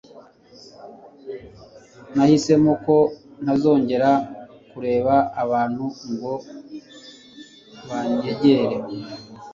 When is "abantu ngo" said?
5.43-6.33